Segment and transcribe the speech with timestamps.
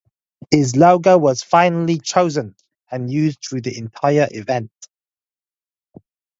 [0.49, 2.55] His logo was finally chosen
[2.89, 4.71] and used through the entire event.